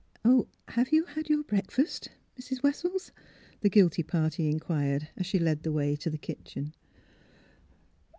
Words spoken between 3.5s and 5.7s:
the guilty party inquired, as she led